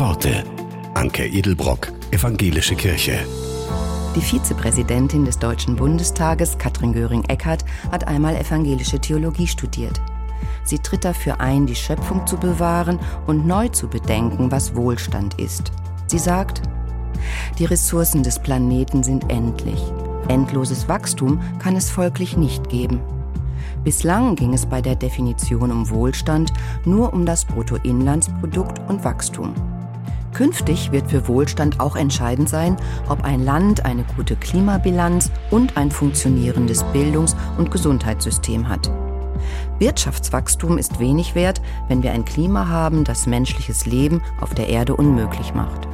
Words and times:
Worte. 0.00 0.44
Anke 0.94 1.26
Edelbrock, 1.26 1.92
Evangelische 2.10 2.74
Kirche. 2.74 3.18
Die 4.16 4.22
Vizepräsidentin 4.22 5.26
des 5.26 5.38
Deutschen 5.38 5.76
Bundestages, 5.76 6.56
Katrin 6.56 6.94
Göring-Eckardt, 6.94 7.66
hat 7.92 8.08
einmal 8.08 8.34
evangelische 8.34 8.98
Theologie 8.98 9.46
studiert. 9.46 10.00
Sie 10.64 10.78
tritt 10.78 11.04
dafür 11.04 11.38
ein, 11.42 11.66
die 11.66 11.74
Schöpfung 11.74 12.26
zu 12.26 12.38
bewahren 12.38 12.98
und 13.26 13.46
neu 13.46 13.68
zu 13.68 13.88
bedenken, 13.88 14.50
was 14.50 14.74
Wohlstand 14.74 15.38
ist. 15.38 15.70
Sie 16.06 16.18
sagt, 16.18 16.62
die 17.58 17.66
Ressourcen 17.66 18.22
des 18.22 18.38
Planeten 18.38 19.02
sind 19.02 19.30
endlich. 19.30 19.82
Endloses 20.28 20.88
Wachstum 20.88 21.42
kann 21.58 21.76
es 21.76 21.90
folglich 21.90 22.38
nicht 22.38 22.70
geben. 22.70 23.00
Bislang 23.84 24.34
ging 24.34 24.54
es 24.54 24.64
bei 24.64 24.80
der 24.80 24.96
Definition 24.96 25.70
um 25.70 25.90
Wohlstand 25.90 26.54
nur 26.86 27.12
um 27.12 27.26
das 27.26 27.44
Bruttoinlandsprodukt 27.44 28.80
und 28.88 29.04
Wachstum. 29.04 29.52
Künftig 30.32 30.92
wird 30.92 31.10
für 31.10 31.26
Wohlstand 31.28 31.80
auch 31.80 31.96
entscheidend 31.96 32.48
sein, 32.48 32.76
ob 33.08 33.24
ein 33.24 33.44
Land 33.44 33.84
eine 33.84 34.04
gute 34.16 34.36
Klimabilanz 34.36 35.30
und 35.50 35.76
ein 35.76 35.90
funktionierendes 35.90 36.84
Bildungs- 36.92 37.36
und 37.58 37.70
Gesundheitssystem 37.70 38.68
hat. 38.68 38.90
Wirtschaftswachstum 39.78 40.78
ist 40.78 41.00
wenig 41.00 41.34
wert, 41.34 41.60
wenn 41.88 42.02
wir 42.02 42.12
ein 42.12 42.24
Klima 42.24 42.68
haben, 42.68 43.04
das 43.04 43.26
menschliches 43.26 43.86
Leben 43.86 44.22
auf 44.40 44.54
der 44.54 44.68
Erde 44.68 44.94
unmöglich 44.94 45.54
macht. 45.54 45.88